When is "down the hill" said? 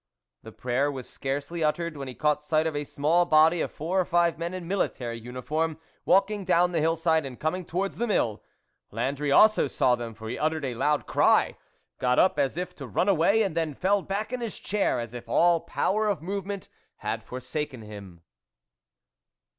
6.43-6.95